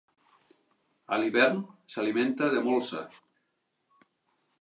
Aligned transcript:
A 1.15 1.19
l'hivern 1.23 1.59
s'alimenta 1.95 2.47
de 2.57 2.63
molsa. 2.69 3.03